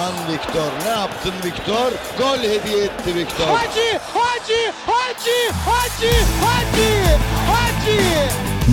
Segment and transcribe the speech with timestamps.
[0.00, 1.92] Aman Viktor ne yaptın Viktor?
[2.18, 3.46] Gol hediye etti Viktor.
[3.46, 6.12] Hacı, Hacı, Hacı, Hacı,
[6.44, 8.00] Hacı, Hacı.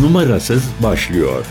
[0.01, 1.45] numarasız başlıyor.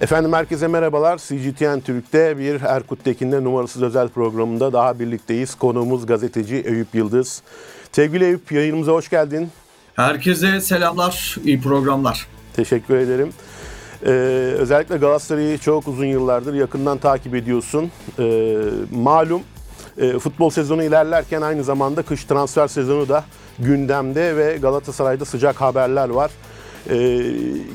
[0.00, 1.18] Efendim herkese merhabalar.
[1.18, 5.54] CGTN Türk'te bir Erkut Tekin'le numarasız özel programında daha birlikteyiz.
[5.54, 7.42] Konuğumuz gazeteci Eyüp Yıldız.
[7.92, 9.48] Sevgili Eyüp yayınımıza hoş geldin.
[9.94, 12.26] Herkese selamlar, iyi programlar.
[12.56, 13.32] Teşekkür ederim.
[14.06, 14.08] Ee,
[14.58, 17.90] özellikle Galatasaray'ı çok uzun yıllardır yakından takip ediyorsun.
[18.18, 18.56] Ee,
[18.92, 19.42] malum
[19.98, 23.24] e, futbol sezonu ilerlerken aynı zamanda kış transfer sezonu da
[23.58, 26.30] gündemde ve Galatasaray'da sıcak haberler var.
[26.90, 27.20] Ee,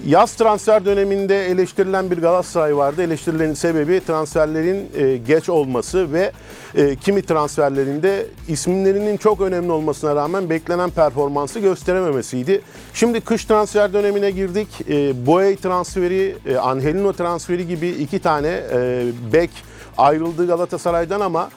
[0.08, 3.02] yaz transfer döneminde eleştirilen bir Galatasaray vardı.
[3.02, 6.32] Eleştirilerin sebebi transferlerin e, geç olması ve
[6.76, 12.62] e, kimi transferlerinde isimlerinin çok önemli olmasına rağmen beklenen performansı gösterememesiydi.
[12.94, 14.68] Şimdi kış transfer dönemine girdik.
[14.90, 18.62] E, Boey transferi, e, Angelino transferi gibi iki tane
[19.34, 19.50] bek
[19.98, 21.50] ayrıldı Galatasaray'dan ama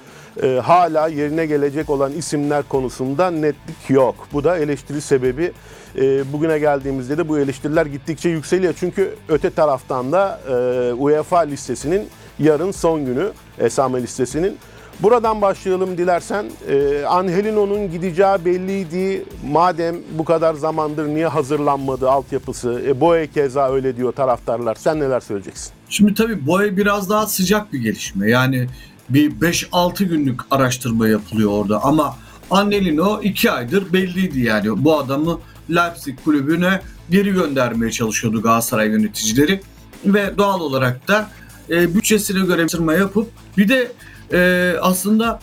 [0.43, 4.15] e, hala yerine gelecek olan isimler konusunda netlik yok.
[4.33, 5.53] Bu da eleştiri sebebi.
[5.97, 8.75] E, bugüne geldiğimizde de bu eleştiriler gittikçe yükseliyor.
[8.81, 12.09] Çünkü öte taraftan da e, UEFA listesinin
[12.39, 14.57] yarın son günü, esame listesinin.
[15.03, 16.47] Buradan başlayalım dilersen.
[16.69, 19.25] E, Angelino'nun gideceği belliydi.
[19.51, 22.83] Madem bu kadar zamandır niye hazırlanmadı altyapısı?
[22.87, 24.75] E, Boye keza öyle diyor taraftarlar.
[24.75, 25.73] Sen neler söyleyeceksin?
[25.89, 28.31] Şimdi tabii boya biraz daha sıcak bir gelişme.
[28.31, 28.67] Yani
[29.11, 32.17] bir 5-6 günlük araştırma yapılıyor orada ama
[32.51, 35.39] Annelino 2 aydır belliydi yani bu adamı
[35.71, 36.81] Leipzig kulübüne
[37.11, 39.61] geri göndermeye çalışıyordu Galatasaray yöneticileri
[40.05, 41.31] ve doğal olarak da
[41.71, 43.93] e, bütçesine göre araştırma yapıp bir de
[44.33, 45.41] e, aslında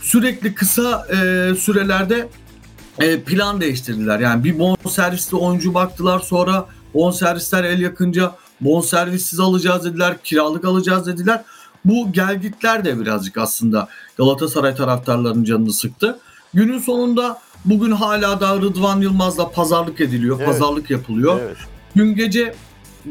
[0.00, 2.28] sürekli kısa e, sürelerde
[2.98, 4.20] e, plan değiştirdiler.
[4.20, 11.44] Yani bir bonservisli oyuncu baktılar sonra bonservisler el yakınca bonservissiz alacağız dediler, kiralık alacağız dediler.
[11.84, 16.18] Bu gelgitler de birazcık aslında Galatasaray taraftarlarının canını sıktı.
[16.54, 20.46] Günün sonunda bugün hala da Rıdvan Yılmaz'la pazarlık ediliyor, Evet.
[20.46, 21.40] pazarlık yapılıyor.
[21.42, 21.56] Evet.
[21.96, 22.54] Dün gece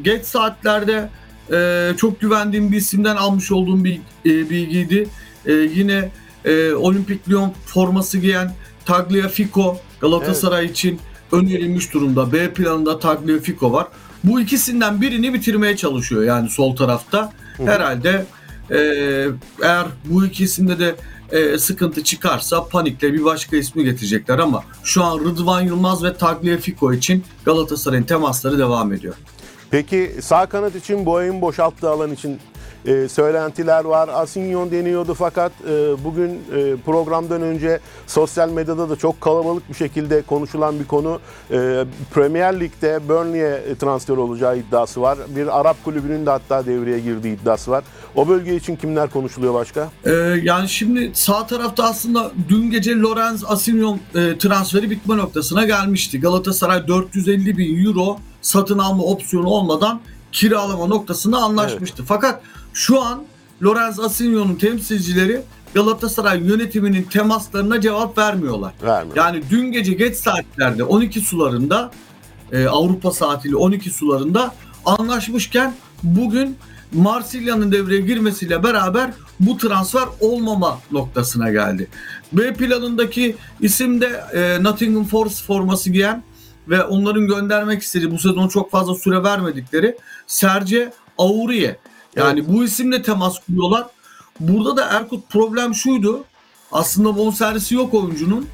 [0.01, 1.09] geç saatlerde
[1.51, 5.07] e, çok güvendiğim bir isimden almış olduğum bir e, bilgiydi.
[5.45, 6.11] E, yine
[6.45, 8.53] e, Olimpik Lyon forması giyen
[8.85, 10.99] Tagliafico Galatasaray için
[11.31, 12.31] önerilmiş durumda.
[12.33, 13.87] B planında Tagliafico var.
[14.23, 17.33] Bu ikisinden birini bitirmeye çalışıyor yani sol tarafta.
[17.57, 18.25] Herhalde
[18.71, 18.77] e,
[19.61, 20.95] eğer bu ikisinde de
[21.31, 26.93] e, sıkıntı çıkarsa panikle bir başka ismi getirecekler ama şu an Rıdvan Yılmaz ve Tagliafico
[26.93, 29.15] için Galatasaray'ın temasları devam ediyor.
[29.71, 32.39] Peki sağ kanat için Boya'nın boşalttığı alan için
[32.85, 34.09] e, söylentiler var.
[34.13, 40.21] Asinyon deniyordu fakat e, bugün e, programdan önce sosyal medyada da çok kalabalık bir şekilde
[40.21, 41.19] konuşulan bir konu.
[41.51, 45.17] E, Premier Lig'de Burnley'e transfer olacağı iddiası var.
[45.35, 47.83] Bir Arap kulübünün de hatta devreye girdiği iddiası var.
[48.15, 49.89] O bölge için kimler konuşuluyor başka?
[50.05, 50.11] Ee,
[50.43, 56.19] yani şimdi sağ tarafta aslında dün gece Lorenz Asimyon e, transferi bitme noktasına gelmişti.
[56.19, 60.01] Galatasaray 450 bin euro satın alma opsiyonu olmadan
[60.31, 62.03] kiralama noktasında anlaşmıştı.
[62.07, 62.41] Fakat
[62.73, 63.23] şu an
[63.63, 65.41] Lorenz Asinyon'un temsilcileri
[65.73, 68.73] Galatasaray yönetiminin temaslarına cevap vermiyorlar.
[68.83, 69.17] Vermiyor.
[69.17, 71.91] Yani dün gece geç saatlerde 12 sularında
[72.51, 76.57] e, Avrupa saatiyle 12 sularında anlaşmışken bugün
[76.93, 81.87] Marsilya'nın devreye girmesiyle beraber bu transfer olmama noktasına geldi.
[82.33, 86.23] B planındaki isim de e, Nottingham Forest forması giyen
[86.69, 89.97] ve onların göndermek istediği bu sezon çok fazla süre vermedikleri
[90.27, 91.75] Serge Aurier.
[92.15, 93.85] Yani bu isimle temas kuruyorlar.
[94.39, 96.23] Burada da Erkut problem şuydu.
[96.71, 98.47] Aslında bonservisi yok oyuncunun.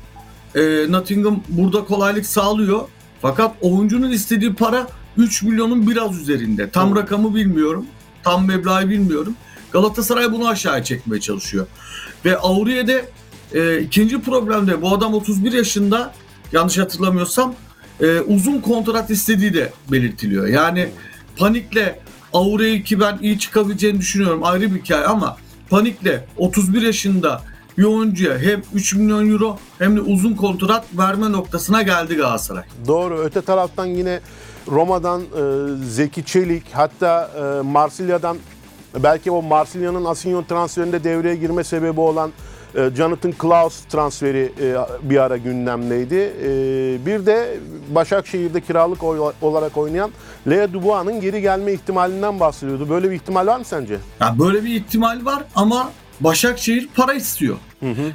[0.56, 2.88] E, Nottingham burada kolaylık sağlıyor.
[3.22, 4.88] Fakat oyuncunun istediği para
[5.18, 6.70] 3 milyonun biraz üzerinde.
[6.70, 6.96] Tam Hı.
[6.96, 7.86] rakamı bilmiyorum.
[8.24, 9.36] Tam meblağı bilmiyorum.
[9.72, 11.68] Galatasaray bunu aşağıya çekmeye çalışıyor.
[12.26, 13.10] Ve Auriye'de
[13.54, 16.14] e, ikinci problemde bu adam 31 yaşında
[16.52, 17.56] yanlış hatırlamıyorsam
[18.02, 20.48] e, uzun kontrat istediği de belirtiliyor.
[20.48, 20.88] Yani
[21.38, 22.00] panikle
[22.34, 25.38] Auriye'yi ki ben iyi çıkabileceğini düşünüyorum ayrı bir hikaye ama
[25.70, 27.42] panikle 31 yaşında
[27.78, 32.64] bir oyuncuya hem 3 milyon euro hem de uzun kontrat verme noktasına geldi Galatasaray.
[32.88, 33.20] Doğru.
[33.20, 34.20] Öte taraftan yine
[34.68, 35.26] Roma'dan e,
[35.86, 38.38] Zeki Çelik hatta e, Marsilya'dan
[39.04, 42.32] belki o Marsilya'nın Asinyon transferinde devreye girme sebebi olan
[42.98, 44.76] Jonathan Klaus transferi e,
[45.10, 46.34] bir ara gündemdeydi.
[46.44, 46.50] E,
[47.06, 49.04] bir de Başakşehir'de kiralık
[49.42, 50.12] olarak oynayan
[50.50, 52.90] Lea Dubois'ın geri gelme ihtimalinden bahsediyordu.
[52.90, 53.98] Böyle bir ihtimal var mı sence?
[54.22, 57.56] Yani böyle bir ihtimal var ama Başakşehir para istiyor.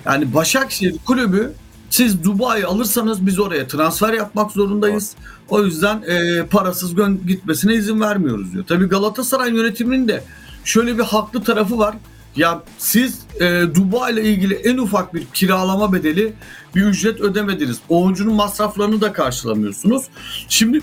[0.06, 1.52] Yani Başakşehir kulübü
[1.90, 5.14] siz Dubai'yi alırsanız biz oraya transfer yapmak zorundayız.
[5.48, 6.94] O yüzden e, parasız
[7.26, 8.64] gitmesine izin vermiyoruz diyor.
[8.68, 10.22] Tabii Galatasaray yönetiminin de
[10.64, 11.94] şöyle bir haklı tarafı var.
[12.36, 16.32] Ya siz e, Dubai ile ilgili en ufak bir kiralama bedeli
[16.74, 17.78] bir ücret ödemediniz.
[17.88, 20.04] Oyuncunun masraflarını da karşılamıyorsunuz.
[20.48, 20.82] Şimdi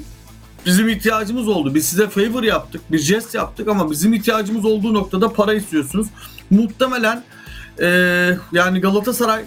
[0.66, 1.76] bizim ihtiyacımız oldu.
[1.76, 6.08] Biz size favor yaptık, bir jest yaptık ama bizim ihtiyacımız olduğu noktada para istiyorsunuz.
[6.50, 7.24] Muhtemelen
[7.82, 7.88] e,
[8.52, 9.46] yani Galatasaray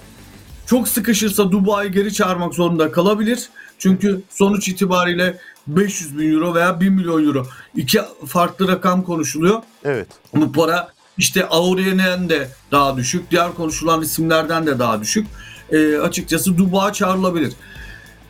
[0.67, 3.49] çok sıkışırsa Dubai'yi geri çağırmak zorunda kalabilir.
[3.79, 7.47] Çünkü sonuç itibariyle 500 bin euro veya 1 milyon euro
[7.77, 9.63] iki farklı rakam konuşuluyor.
[9.85, 10.09] Evet.
[10.35, 13.31] Bu para işte Aurelian'den de daha düşük.
[13.31, 15.27] Diğer konuşulan isimlerden de daha düşük.
[15.71, 17.53] E, açıkçası Duba çağrılabilir.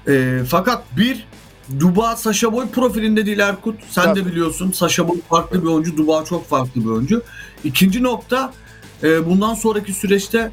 [0.08, 1.26] E, fakat bir
[1.80, 3.80] Duba Sasha Boy profilinde değil Erkut.
[3.90, 4.20] Sen Tabii.
[4.20, 5.96] de biliyorsun Sasha Boy farklı bir oyuncu.
[5.96, 7.22] Duba çok farklı bir oyuncu.
[7.64, 8.52] İkinci nokta
[9.02, 10.50] e, bundan sonraki süreçte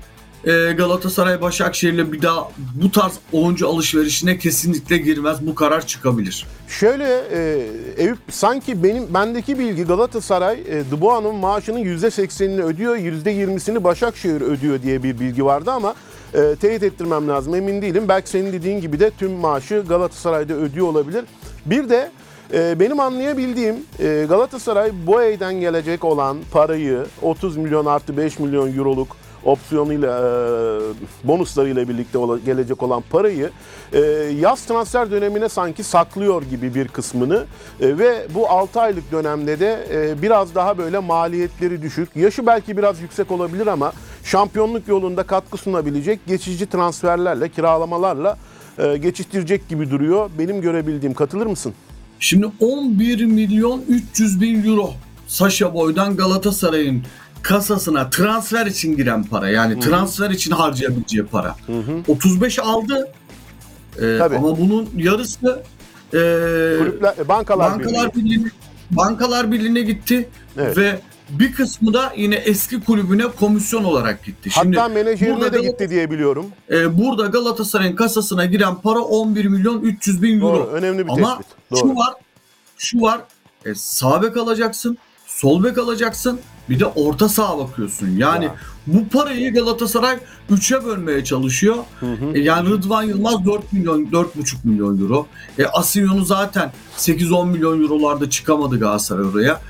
[0.48, 5.48] e, Galatasaray Başakşehir'le bir daha bu tarz oyuncu alışverişine kesinlikle girmez.
[5.48, 6.46] Bu karar çıkabilir.
[6.68, 7.68] Şöyle e,
[7.98, 15.04] Eyüp sanki benim bendeki bilgi Galatasaray e, Dubois'un maaşının %80'ini ödüyor, %20'sini Başakşehir ödüyor diye
[15.04, 15.96] bir bilgi vardı ama
[16.34, 18.06] e, teyit ettirmem lazım emin değilim.
[18.08, 21.26] Belki senin dediğin gibi de tüm maaşı Galatasaray'da ödüyor olabilir.
[21.66, 22.12] Bir de
[22.54, 29.18] e, benim anlayabildiğim e, Galatasaray Boey'den gelecek olan parayı 30 milyon artı 5 milyon euroluk
[29.48, 30.28] opsiyonuyla e,
[31.28, 33.50] bonuslarıyla birlikte ola- gelecek olan parayı
[33.94, 34.00] e,
[34.40, 37.46] yaz transfer dönemine sanki saklıyor gibi bir kısmını
[37.82, 42.78] E, ve bu 6 aylık dönemde de e, biraz daha böyle maliyetleri düşük yaşı belki
[42.78, 43.92] biraz yüksek olabilir ama
[44.24, 48.38] şampiyonluk yolunda katkı sunabilecek geçici transferlerle kiralamalarla
[48.78, 51.74] e, geçiştirecek gibi duruyor benim görebildiğim katılır mısın?
[52.20, 54.90] Şimdi 11 milyon 300 bin euro
[55.28, 57.04] Sasha Boy'dan Galatasaray'ın
[57.48, 59.50] kasasına transfer için giren para.
[59.50, 61.56] Yani transfer için harcayabileceği para.
[62.08, 63.08] 35 aldı.
[64.02, 64.36] Ee, Tabii.
[64.36, 65.64] ama bunun yarısı
[66.08, 66.18] e,
[66.80, 68.26] Kulüpler, e, bankalar, Bankalar Birliği.
[68.26, 68.48] Birliği'ne
[68.92, 70.78] Bankalar Birliği'ne gitti Evet.
[70.78, 71.00] ve
[71.30, 74.50] bir kısmı da yine eski kulübüne komisyon olarak gitti.
[74.52, 76.46] Şimdi Hatta menajerine burada de Galata- gitti diye biliyorum.
[76.72, 80.56] e, burada Galatasaray'ın kasasına giren para 11 milyon 300 bin euro.
[80.58, 81.56] Doğru, önemli bir Ama tespit.
[81.72, 81.80] Doğru.
[81.80, 82.14] şu var,
[82.78, 83.22] şu var.
[83.66, 86.40] E, sağ bek alacaksın, sol bek alacaksın.
[86.69, 88.08] Bir de orta saha bakıyorsun.
[88.18, 88.56] Yani Ya.
[88.88, 90.18] bu parayı Galatasaray
[90.52, 91.75] 3'e bölmeye çalışıyor.
[92.34, 95.28] E, yani Rıdvan Yılmaz 4 milyon 4,5 milyon euro.
[95.60, 99.62] E, Asinyonu zaten 8-10 milyon eurolarda çıkamadı Galatasaray oraya.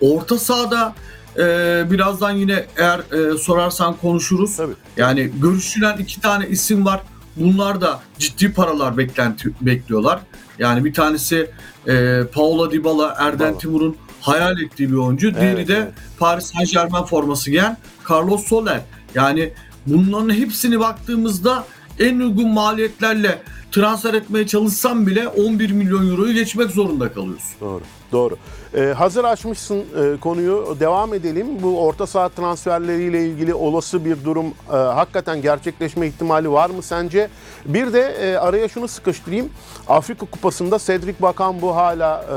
[0.00, 0.94] Orta sahada
[1.36, 1.42] e,
[1.90, 4.56] birazdan yine eğer e, sorarsan konuşuruz.
[4.56, 4.72] Tabii.
[4.96, 7.00] Yani görüşülen iki tane isim var.
[7.36, 10.20] Bunlar da ciddi paralar beklenti bekliyorlar.
[10.58, 11.50] Yani bir tanesi
[11.88, 13.58] e, Paula Dybala, Erden Dybala.
[13.58, 15.34] Timur'un hayal ettiği bir oyuncu.
[15.34, 15.92] Diğeri de evet.
[16.18, 17.76] Paris Saint Germain forması giyen
[18.10, 18.80] Carlos Soler.
[19.14, 19.52] Yani
[19.86, 21.64] bunların hepsini baktığımızda
[21.98, 23.42] en uygun maliyetlerle
[23.72, 27.60] transfer etmeye çalışsam bile 11 milyon euroyu geçmek zorunda kalıyorsun.
[27.60, 27.82] Doğru.
[28.12, 28.36] Doğru.
[28.74, 30.76] Ee, hazır açmışsın e, konuyu.
[30.80, 31.46] Devam edelim.
[31.62, 37.28] Bu orta saha transferleriyle ilgili olası bir durum e, hakikaten gerçekleşme ihtimali var mı sence?
[37.66, 39.50] Bir de e, araya şunu sıkıştırayım.
[39.88, 42.34] Afrika Kupası'nda Cedric Bakambu hala e,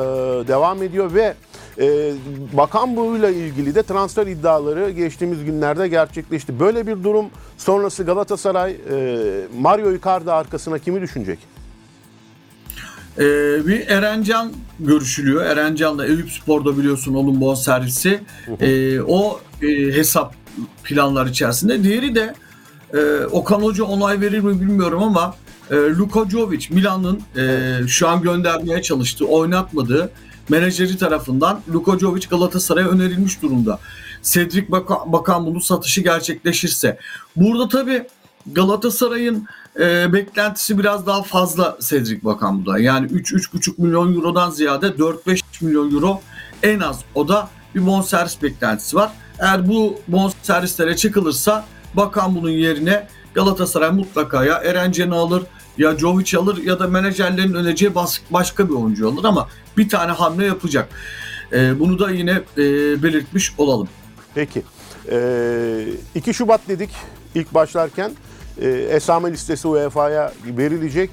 [0.47, 1.33] devam ediyor ve
[1.79, 2.13] e,
[2.53, 6.59] Bakambu ile ilgili de transfer iddiaları geçtiğimiz günlerde gerçekleşti.
[6.59, 7.25] Böyle bir durum
[7.57, 8.97] sonrası Galatasaray e,
[9.59, 11.39] Mario Icardi arkasına kimi düşünecek?
[13.17, 13.21] Ee,
[13.67, 15.45] bir Erencan görüşülüyor.
[15.45, 18.19] Erencan'la Eyüp Spor'da biliyorsun onun bonservisi.
[18.61, 20.35] Ee, o e, hesap
[20.83, 21.83] planlar içerisinde.
[21.83, 22.33] Diğeri de
[22.93, 25.35] e, Okan Hoca onay verir mi bilmiyorum ama
[25.71, 30.11] e, Luka Jovic Milan'ın e, şu an göndermeye çalıştığı, oynatmadığı
[30.49, 33.79] menajeri tarafından Luka Jovic Galatasaray'a önerilmiş durumda.
[34.23, 36.97] Cedric Baka- Bakan bunun satışı gerçekleşirse.
[37.35, 38.03] Burada tabii
[38.51, 39.47] Galatasaray'ın
[39.79, 42.79] e, beklentisi biraz daha fazla Cedric Bakan'da.
[42.79, 46.21] Yani 3-3,5 milyon eurodan ziyade 4-5 milyon euro
[46.63, 49.11] en az o da bir bonservis beklentisi var.
[49.39, 55.43] Eğer bu bonservislere çıkılırsa Bakan bunun yerine Galatasaray mutlaka ya Erencen'i alır
[55.77, 60.11] ya Jovic alır ya da menajerlerin önereceği bas- başka bir oyuncu alır ama bir tane
[60.11, 60.89] hamle yapacak.
[61.53, 62.63] E, bunu da yine e,
[63.03, 63.87] belirtmiş olalım.
[64.35, 64.63] Peki.
[65.11, 66.89] Ee, 2 Şubat dedik
[67.35, 68.11] ilk başlarken.
[68.61, 71.09] Ee, esame listesi UEFA'ya verilecek.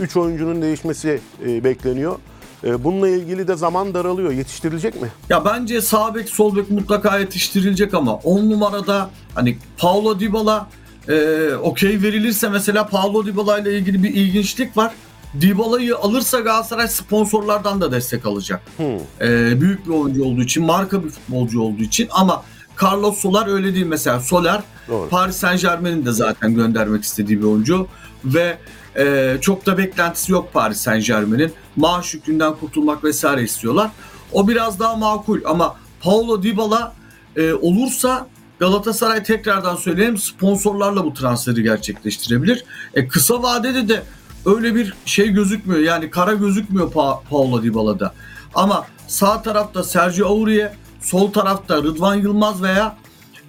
[0.00, 2.18] 3 oyuncunun değişmesi e, bekleniyor.
[2.64, 4.32] Ee, bununla ilgili de zaman daralıyor.
[4.32, 5.08] Yetiştirilecek mi?
[5.30, 10.68] Ya bence sağ bek sol bek mutlaka yetiştirilecek ama 10 numarada hani Paulo Dybala
[11.08, 14.92] e, okey verilirse mesela Paulo Dybala ile ilgili bir ilginçlik var.
[15.40, 18.62] Dybala'yı alırsa Galatasaray sponsorlardan da destek alacak.
[18.76, 19.26] Hmm.
[19.28, 22.44] E, büyük bir oyuncu olduğu için, marka bir futbolcu olduğu için ama
[22.82, 24.20] Carlos Soler öyle değil mesela.
[24.20, 25.08] Soler Doğru.
[25.08, 27.88] Paris Saint Germain'in de zaten göndermek istediği bir oyuncu
[28.24, 28.58] ve
[28.96, 31.52] e, çok da beklentisi yok Paris Saint Germain'in.
[31.76, 33.90] Maaş yükünden kurtulmak vesaire istiyorlar.
[34.32, 36.94] O biraz daha makul ama Paulo Dybala
[37.36, 38.26] e, olursa
[38.64, 42.64] Galatasaray tekrardan söyleyeyim sponsorlarla bu transferi gerçekleştirebilir.
[42.94, 44.02] E, kısa vadede de
[44.46, 45.80] öyle bir şey gözükmüyor.
[45.80, 48.14] Yani kara gözükmüyor pa- Paulo Dybala'da.
[48.54, 52.96] Ama sağ tarafta Sergio Aurier, sol tarafta Rıdvan Yılmaz veya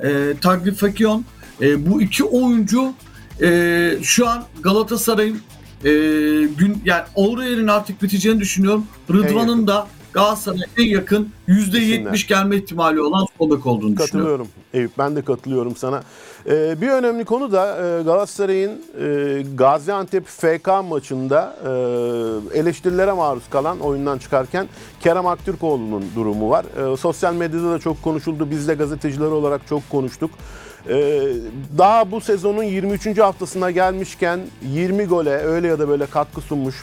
[0.04, 1.22] e, Tagliafico
[1.62, 2.94] e, bu iki oyuncu
[3.42, 5.42] e, şu an Galatasaray'ın
[5.84, 5.90] e,
[6.58, 8.86] gün yani Aurier'in artık biteceğini düşünüyorum.
[9.14, 13.98] Rıdvan'ın da Galatasaray'a en yakın %70 gelme ihtimali olan sol bek olduğunu düşünüyorum.
[13.98, 16.04] Katılıyorum Eyüp ben de katılıyorum sana.
[16.50, 21.56] Ee, bir önemli konu da e, Galatasaray'ın e, Gaziantep FK maçında
[22.54, 24.68] e, eleştirilere maruz kalan oyundan çıkarken
[25.00, 26.94] Kerem Aktürkoğlu'nun durumu var.
[26.94, 28.52] E, sosyal medyada da çok konuşuldu.
[28.52, 30.32] Biz de gazeteciler olarak çok konuştuk.
[30.90, 31.22] E,
[31.78, 33.18] daha bu sezonun 23.
[33.18, 36.76] haftasına gelmişken 20 gole öyle ya da böyle katkı sunmuş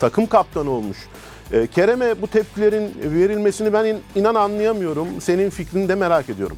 [0.00, 0.98] takım kaptanı olmuş.
[1.52, 5.08] E, Kerem'e bu tepkilerin verilmesini ben in- inan anlayamıyorum.
[5.20, 6.56] Senin fikrini de merak ediyorum.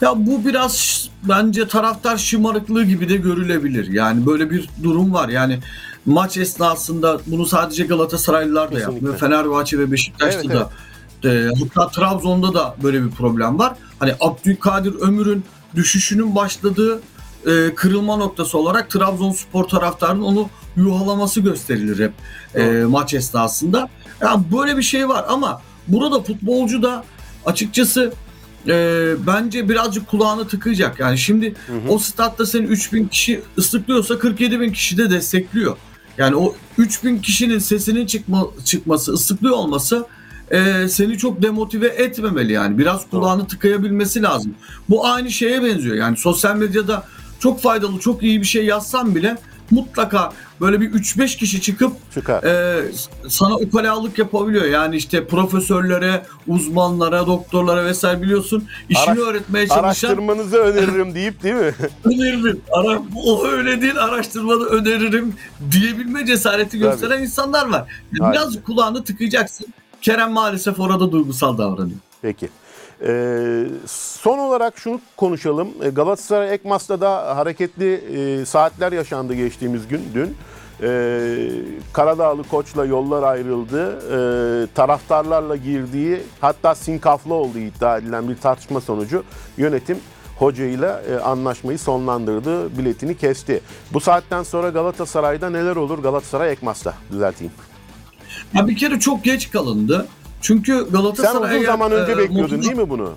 [0.00, 3.92] Ya bu biraz bence taraftar şımarıklığı gibi de görülebilir.
[3.92, 5.28] Yani böyle bir durum var.
[5.28, 5.58] Yani
[6.06, 9.16] maç esnasında bunu sadece Galatasaraylılar da yapmıyor.
[9.18, 10.70] Fenerbahçe ve Beşiktaş'ta Evet, da
[11.30, 13.74] e, hatta Trabzon'da da böyle bir problem var.
[13.98, 15.44] Hani Abdülkadir Ömür'ün
[15.74, 17.00] düşüşünün başladığı
[17.46, 22.12] e, kırılma noktası olarak Trabzonspor taraftarının onu yuhalaması gösterilir hep
[22.54, 23.88] e, maç esnasında.
[24.20, 27.04] Yani böyle bir şey var ama burada futbolcu da
[27.46, 28.12] açıkçası
[28.68, 31.00] e, bence birazcık kulağını tıkayacak.
[31.00, 31.54] Yani şimdi
[31.88, 35.76] o statta seni 3000 kişi ıslıklıyorsa 47 bin kişi de destekliyor.
[36.18, 40.06] Yani o 3000 kişinin sesinin çıkma, çıkması, ıslıklıyor olması
[40.50, 42.78] e, seni çok demotive etmemeli yani.
[42.78, 44.54] Biraz kulağını tıkayabilmesi lazım.
[44.90, 45.96] Bu aynı şeye benziyor.
[45.96, 47.06] Yani sosyal medyada
[47.44, 49.36] çok faydalı, çok iyi bir şey yazsam bile
[49.70, 52.42] mutlaka böyle bir 3-5 kişi çıkıp Çıkar.
[52.42, 52.82] e,
[53.28, 54.64] sana ukalalık yapabiliyor.
[54.64, 61.54] Yani işte profesörlere, uzmanlara, doktorlara vesaire biliyorsun işini Araş- öğretmeye çalışan Araştırmanızı öneririm deyip değil
[61.54, 61.74] mi?
[62.04, 62.60] öneririm.
[62.72, 65.34] Ara, o öyle değil araştırmada öneririm
[65.70, 67.84] diyebilme cesareti gösteren insanlar var.
[68.20, 68.32] Aynen.
[68.32, 69.66] Biraz kulağını tıkayacaksın.
[70.02, 71.98] Kerem maalesef orada duygusal davranıyor.
[72.22, 72.48] Peki.
[73.06, 75.68] Ee, son olarak şunu konuşalım.
[75.82, 80.36] Ee, Galatasaray Ekmas'ta da hareketli e, saatler yaşandı geçtiğimiz gün dün.
[80.82, 81.48] Ee,
[81.92, 83.98] Karadağlı koçla yollar ayrıldı.
[84.10, 89.24] Ee, taraftarlarla girdiği hatta sinkaflı olduğu iddia edilen bir tartışma sonucu
[89.56, 89.98] yönetim
[90.38, 93.60] hocayla e, anlaşmayı sonlandırdı, biletini kesti.
[93.92, 97.52] Bu saatten sonra Galatasaray'da neler olur Galatasaray Ekmas'ta düzelteyim.
[98.54, 100.06] Ya bir kere çok geç kalındı.
[100.44, 103.14] Çünkü Sen Galatasaray uzun zaman önce e, bekliyordun değil mi bunu?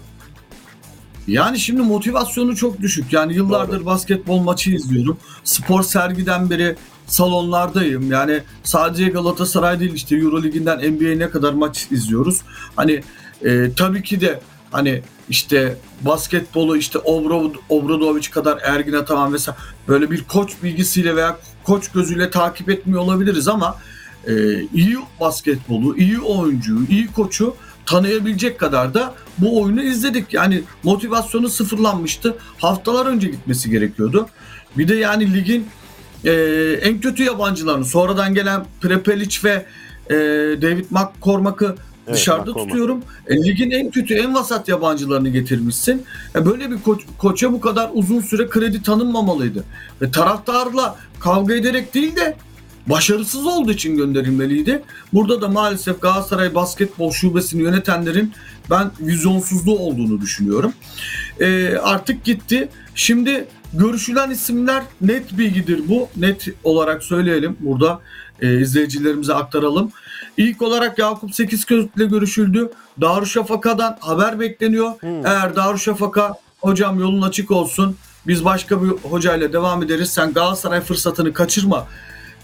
[1.27, 3.13] Yani şimdi motivasyonu çok düşük.
[3.13, 3.85] Yani yıllardır Doğru.
[3.85, 5.17] basketbol maçı izliyorum.
[5.43, 6.75] Spor sergiden beri
[7.07, 8.11] salonlardayım.
[8.11, 12.41] Yani sadece Galatasaray değil işte Euroliginden NBA'ye ne kadar maç izliyoruz.
[12.75, 13.03] Hani
[13.45, 14.39] e, tabii ki de
[14.71, 19.57] hani işte basketbolu işte Obro, Obradoviç kadar Ergin Ataman vesaire
[19.87, 23.77] böyle bir koç bilgisiyle veya koç gözüyle takip etmiyor olabiliriz ama
[24.27, 27.55] e, iyi basketbolu, iyi oyuncuyu, iyi koçu
[27.85, 30.33] tanıyabilecek kadar da bu oyunu izledik.
[30.33, 32.37] Yani motivasyonu sıfırlanmıştı.
[32.57, 34.29] Haftalar önce gitmesi gerekiyordu.
[34.77, 35.67] Bir de yani ligin
[36.25, 36.31] e,
[36.81, 39.65] en kötü yabancılarını sonradan gelen Prepelic ve
[40.09, 40.15] e,
[40.61, 41.75] David McCormack'ı
[42.07, 42.67] Evet, dışarıda McCormack.
[42.69, 43.03] tutuyorum.
[43.27, 46.03] E, ligin en kötü, en vasat yabancılarını getirmişsin.
[46.35, 49.63] E, böyle bir koç, koça bu kadar uzun süre kredi tanınmamalıydı.
[50.01, 52.35] Ve taraftarla kavga ederek değil de
[52.89, 54.83] başarısız olduğu için gönderilmeliydi.
[55.13, 58.33] Burada da maalesef Galatasaray basketbol şubesini yönetenlerin
[58.69, 60.73] ben vizyonsuzluğu olduğunu düşünüyorum.
[61.39, 62.69] E, artık gitti.
[62.95, 66.09] Şimdi görüşülen isimler net bilgidir bu.
[66.15, 67.99] Net olarak söyleyelim burada
[68.41, 69.91] e, izleyicilerimize aktaralım.
[70.37, 72.71] İlk olarak Yakup Sekizköz ile görüşüldü.
[73.01, 74.91] Darüşşafaka'dan haber bekleniyor.
[75.25, 77.95] Eğer Darüşşafaka hocam yolun açık olsun.
[78.27, 80.09] Biz başka bir hocayla devam ederiz.
[80.09, 81.87] Sen Galatasaray fırsatını kaçırma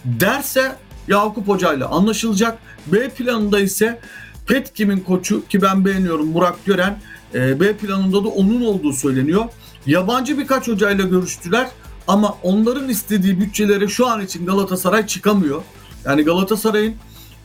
[0.06, 0.76] derse
[1.08, 2.58] Yakup Hoca ile anlaşılacak.
[2.88, 4.00] B planında ise
[4.48, 7.00] Petkim'in koçu ki ben beğeniyorum Burak Gören.
[7.34, 9.46] e, B planında da onun olduğu söyleniyor.
[9.86, 11.68] Yabancı birkaç hocayla görüştüler
[12.08, 15.62] ama onların istediği bütçelere şu an için Galatasaray çıkamıyor.
[16.06, 16.96] Yani Galatasaray'ın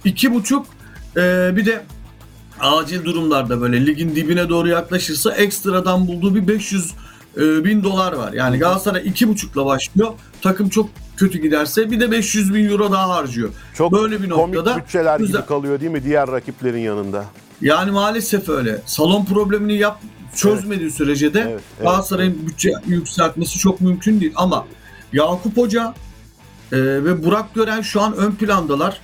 [0.05, 0.67] iki buçuk
[1.17, 1.85] e, bir de
[2.61, 6.95] acil durumlarda böyle ligin dibine doğru yaklaşırsa ekstradan bulduğu bir 500
[7.37, 8.33] e, bin dolar var.
[8.33, 10.12] Yani Galatasaray iki buçukla başlıyor.
[10.43, 13.51] Takım çok kötü giderse bir de 500 bin euro daha harcıyor.
[13.75, 15.37] Çok Böyle bir komik noktada bütçeler güzel.
[15.37, 17.25] gibi kalıyor değil mi diğer rakiplerin yanında?
[17.61, 18.83] Yani maalesef öyle.
[18.87, 20.01] Salon problemini yap
[20.35, 24.33] çözmediği sürece de Evet, evet, Galatasaray'ın bütçe yükseltmesi çok mümkün değil.
[24.37, 24.67] Ama
[25.13, 25.95] Yakup Hoca
[26.73, 29.01] e, ve Burak Gören şu an ön plandalar.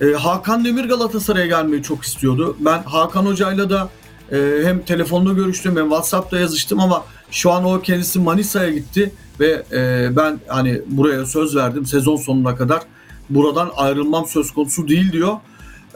[0.00, 2.56] E, Hakan Demir Galatasaray'a gelmeyi çok istiyordu.
[2.60, 3.88] Ben Hakan Hoca'yla da
[4.32, 9.62] e, hem telefonda görüştüm hem WhatsApp'ta yazıştım ama şu an o kendisi Manisa'ya gitti ve
[9.72, 12.82] e, ben hani buraya söz verdim sezon sonuna kadar
[13.30, 15.36] buradan ayrılmam söz konusu değil diyor.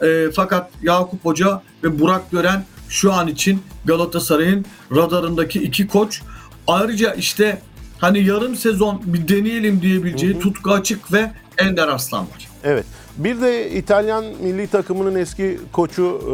[0.03, 4.65] E, fakat Yakup Hoca ve Burak Gören şu an için Galatasaray'ın
[4.95, 6.21] radarındaki iki koç.
[6.67, 7.61] Ayrıca işte
[7.97, 12.49] hani yarım sezon bir deneyelim diyebileceği Tutku Açık ve Ender Arslan var.
[12.63, 12.85] Evet.
[13.17, 16.33] Bir de İtalyan milli takımının eski koçu e,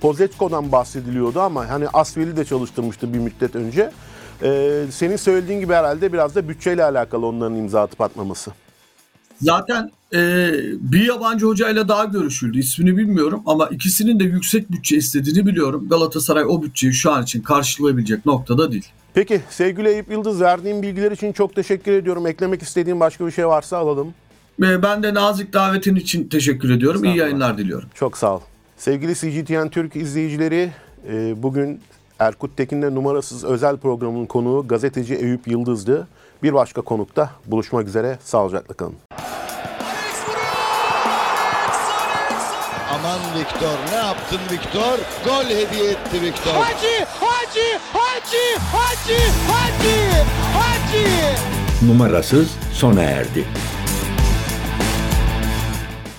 [0.00, 3.90] Pozetko'dan bahsediliyordu ama hani Asvel'i de çalıştırmıştı bir müddet önce.
[4.42, 8.52] E, senin söylediğin gibi herhalde biraz da bütçeyle alakalı onların imza atıp atmaması.
[9.40, 10.50] Zaten e,
[10.80, 12.58] bir yabancı hocayla daha görüşüldü.
[12.58, 15.88] İsmini bilmiyorum ama ikisinin de yüksek bütçe istediğini biliyorum.
[15.88, 18.86] Galatasaray o bütçeyi şu an için karşılayabilecek noktada değil.
[19.14, 22.26] Peki sevgili Eyüp Yıldız verdiğin bilgiler için çok teşekkür ediyorum.
[22.26, 24.14] Eklemek istediğin başka bir şey varsa alalım.
[24.60, 27.04] Ve ben de nazik davetin için teşekkür ediyorum.
[27.04, 27.88] İyi yayınlar diliyorum.
[27.94, 28.40] Çok sağ ol.
[28.76, 30.72] Sevgili CGTN Türk izleyicileri,
[31.08, 31.80] e, bugün
[32.18, 36.08] Erkut Tekin'le numarasız özel programın konuğu gazeteci Eyüp Yıldız'dı.
[36.42, 38.18] Bir başka konukta buluşmak üzere.
[38.24, 38.94] Sağlıcakla kalın.
[42.94, 44.98] Aman Viktor ne yaptın Viktor?
[45.24, 46.52] Gol hediye etti Viktor.
[46.52, 50.24] Hacı, Hacı, Hacı, Hacı, Hacı,
[50.58, 51.06] Hacı.
[51.86, 53.44] Numarasız sona erdi.